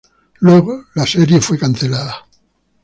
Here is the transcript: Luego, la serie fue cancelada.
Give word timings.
Luego, 0.39 0.85
la 0.95 1.05
serie 1.05 1.39
fue 1.39 1.59
cancelada. 1.59 2.25